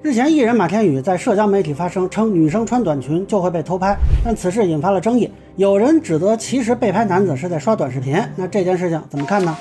[0.00, 5.28] 日前，艺人马天宇在社交媒体发声称，女生穿短裙就会被偷拍，但此事引发了争议。
[5.56, 9.56] 有人指责其实被拍男子是在刷短视频，那这件事情怎么看呢？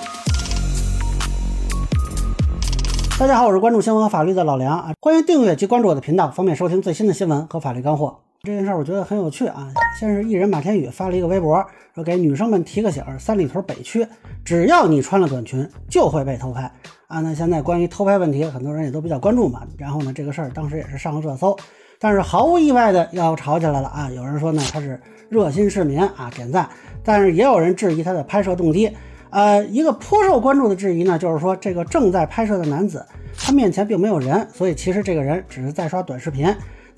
[3.20, 8.27] 大家好，我是关注新闻和法律的老梁啊，欢迎订阅及关注我的频道，方便收听最新的新闻和法律干货。
[8.48, 9.70] 这件事儿我觉得很有趣啊。
[10.00, 11.62] 先是艺人马天宇发了一个微博，
[11.94, 14.08] 说给女生们提个醒：三里屯北区，
[14.46, 16.72] 只要你穿了短裙，就会被偷拍
[17.08, 17.20] 啊。
[17.20, 19.68] 那现在关于偷拍问题，很多人也都比较关注嘛。
[19.78, 21.58] 然后呢，这个事儿当时也是上了热搜，
[22.00, 24.10] 但是毫无意外的要吵起来了啊。
[24.12, 26.70] 有人说呢他是热心市民啊，点赞，
[27.04, 28.90] 但是也有人质疑他的拍摄动机。
[29.30, 33.06] 呃，一个颇受关注的质疑呢，就是说这个正在拍摄的男子，
[33.38, 36.48] 他面前并没有人，所以其实这个人只是在刷短视频。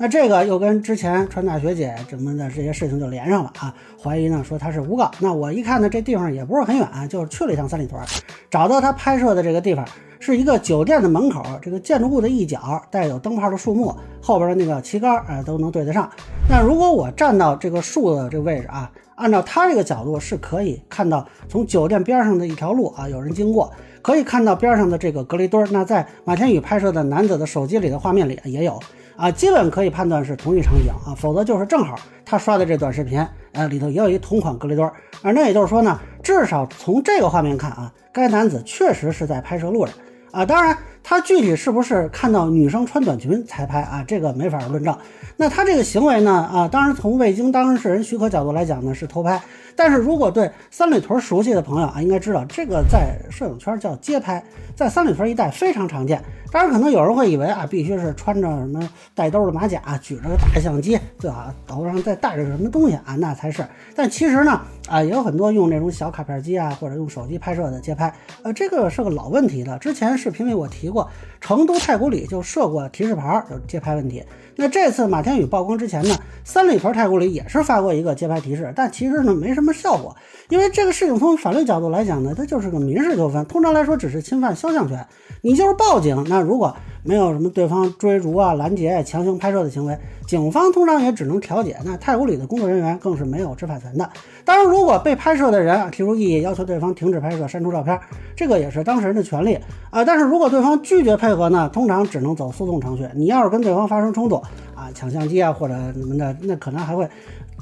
[0.02, 5.12] 那这个又跟之前川大学姐什么的这些事情就连上了啊，怀疑呢说他是诬告。
[5.20, 8.02] 那我一看呢，这地方也不是很远，就是去了一趟三里屯，
[8.50, 9.86] 找到他拍摄的这个地方
[10.22, 16.10] 是一个酒店的门口，这个建筑物的一角带有灯泡的树木，后边的那个旗杆啊都能对得上。
[16.50, 23.70] 那如果我站到这个树的这个位置啊，按照他这个角度是可以看到从酒店边上的一条路啊有人经过，
[24.02, 25.68] 可以看到边上的这个隔离墩。
[25.74, 28.80] 那在马天宇拍摄的男子的手机里的画面里也有。
[29.20, 31.94] 啊，基本可以判断是同一场景啊，否则就是正好
[32.26, 33.20] 他刷的这短视频，
[33.52, 35.30] 呃，里头也有一同款隔离墩儿啊。
[35.34, 39.94] 那也就是说呢，至少从这个画面看啊，该男子确实是在拍摄路人
[40.32, 40.46] 啊。
[40.46, 40.78] 当然，
[41.10, 44.96] 他具体是不是看到女生穿短裙才拍啊，这个没法论证。
[45.38, 49.42] 那他这个行为呢，啊，当然从未经当事人许可角度来讲呢，是偷拍。
[49.76, 54.44] 但是如果对三里屯熟悉的朋友啊，应该知道这个在摄影圈叫街拍，
[54.76, 56.22] 在三里屯一带非常常见。
[56.52, 63.66] 当然，可能有人会以为啊，必须是穿着什么带兜的马甲，举着个大相机，最好头上再带着什么东西啊，那才是。
[63.96, 68.14] 但其实呢，啊，也有很多用那种小卡片机啊，或者用手机拍摄的街拍，
[68.44, 69.78] 呃，这个是个老问题了。
[69.80, 70.99] 之前视频里我提过，
[71.40, 74.24] 成都太古里就设过提示牌，有街拍问题。
[74.56, 80.14] 那这次马天宇曝光之前呢，三里屯太古里也是发过一个街拍提示，但其实呢没什么效果，
[80.50, 85.08] 因为这个事情从法律角度来讲呢，它就是个民事纠纷，通常来说只是侵犯肖像权，
[85.42, 86.40] 你就是报警那。
[86.42, 91.78] 如果没有什么对方追逐啊、拦截、强行拍摄的行为，警方通常也只能调解。
[91.86, 94.10] 那太古里的工作人员更是没有执法权的。
[94.44, 97.98] 当然，如果被拍摄的人提出异议，要求对方停止拍摄、删除照片，
[98.36, 99.58] 这个也是当事人的权利
[99.90, 100.04] 啊。
[100.04, 103.08] 但是如果对方拒绝配合呢，通常只能走诉讼程序。
[103.16, 104.36] 你要是跟对方发生冲突
[104.76, 107.08] 啊，抢相机啊或者什么的，那可能还会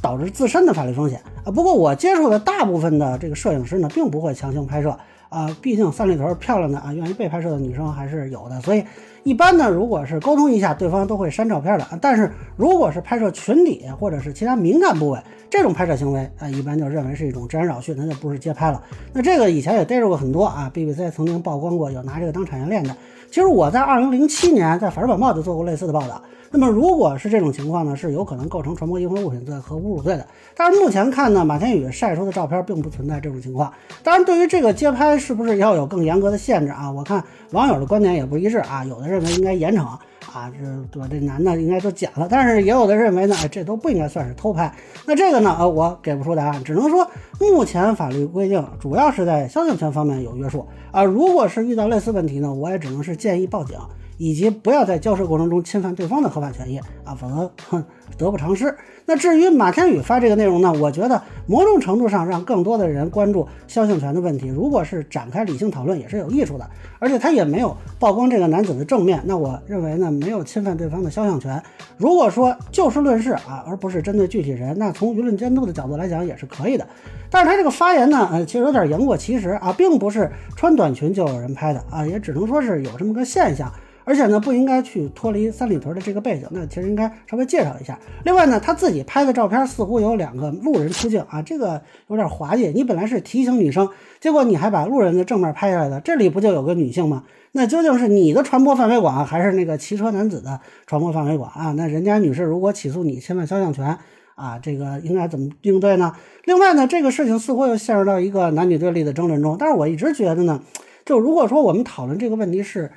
[0.01, 1.51] 导致自身的法律风险啊。
[1.51, 4.97] 不过我接触的大部分的这个摄影师呢，并不会强行拍摄。
[5.29, 8.81] 啊，毕竟三里屯漂亮的啊，愿意被拍摄的女生还是有的，所以
[9.27, 11.85] 一般呢，如果是沟通一下，对方都会删照片的。
[11.99, 18.81] 但是如果是拍摄群体或者是其他敏感部位，这种拍摄行为啊，一般就认为是一种治安扰序，那就不是街拍了。
[19.11, 22.95] 那这个以前也逮着过很多啊，BBC 曾经曝光过有拿这个当产业链的。
[23.29, 26.21] 其实我在二零零七年在《法制晚报》就做过类似的报道。
[26.49, 30.25] 那么如果是这种情况呢，是有可能构成传播淫秽物品罪和侮辱罪的。
[30.55, 33.69] 但是目前看呢，马天宇晒出的照片并不存在这种情况。
[34.01, 36.89] 当然，对于这个街拍是不是要有更严格的限制啊？
[36.89, 37.21] 我看
[37.51, 42.27] 网友的观点也不一致啊，有的人认为应该严惩啊，这对这男的应该都剪了。
[42.29, 44.71] 但是也有的认为呢，这都不应该算是偷拍。
[45.05, 51.03] 那这个呢，呃，我给不出答案，只能说目前法律规定主要是在肖像权方面有约束啊。
[51.03, 53.77] 如果是遇到类似问题呢，我也只能是建议报警。
[54.17, 57.83] 以及不要在交涉过程中侵犯对方的合法权益啊，否则哼
[58.17, 58.75] 得不偿失。
[59.05, 66.69] 那至于马天宇发这个内容呢，我觉得某种程度上让更多的人关注肖像权的问题，如果是展开理性讨论也是有益处的。
[66.99, 71.61] 而且他也没有曝光这个男子的正面，那我认为呢没有侵犯对方的肖像权。
[71.95, 76.85] 如果说就事论事啊，而不是针对具体人，那从舆论监督的角度来讲也是可以的。
[77.29, 83.71] 但是他这个发言呢，呃，其实有点言过其实啊，并不是穿短裙就有人拍的啊，也只能说是有这么个现象。
[84.07, 87.99] 而且呢，不应该去脱离三里屯的这个背景，那其实应该稍微介绍一下。
[88.23, 92.69] 另外呢，他自己拍的照片似乎有两个路人出镜啊，这个有点滑稽。
[92.69, 93.89] 你本来是提醒女生，
[94.21, 97.25] 结果你还把路人的正面拍下来的，这里不就有个女性吗？
[97.51, 101.73] 那究竟是你的传播范围广，还是那个骑车男子的传播范围广啊？
[101.73, 103.97] 那人家女士如果起诉你侵犯肖像权
[104.35, 106.13] 啊，这个应该怎么应对呢？
[106.45, 109.57] 另外呢，这个事情似乎又陷入到一个男女对立的争论中。
[109.59, 110.61] 但是我一直觉得呢，
[111.03, 112.89] 就如果说我们讨论这个问题是。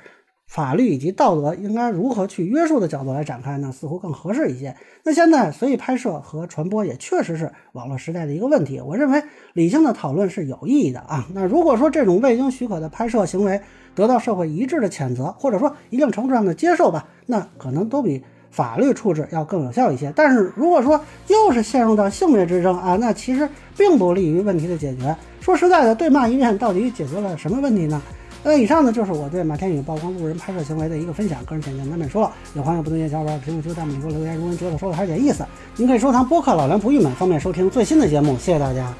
[0.51, 3.71] 法律以及道德应该如何去约束的角度来展开呢？
[3.71, 4.75] 似乎更合适一些。
[5.01, 8.81] 那现在随意拍摄和传播也确实是网络时代的一个问题。
[8.81, 11.25] 我认为理性的讨论是有意义的啊。
[11.33, 13.61] 那如果说这种未经许可的拍摄行为
[13.95, 20.11] 得到社会一致的谴责，或者说一定程度上的接受吧，那可能都比法律处置要更有效一些。
[20.13, 23.47] 但是如果说又是陷入到性别之争啊，那其实
[23.77, 25.15] 并不利于问题的解决。
[25.39, 28.01] 说实在的，对骂一遍到底解决了什么问题呢？
[28.43, 32.31] 那以上呢就是我对马天宇曝光路人拍摄行为的一个分享，个人浅见难免说了。
[32.55, 34.35] 有欢迎不同意的小伙伴评论区、弹幕里给我留言。
[34.35, 35.45] 如果您觉得说的还有点意思，
[35.75, 38.35] 您可以收藏播客老梁不郁闷，方便收听最新的节目。
[38.37, 38.91] 谢谢大家。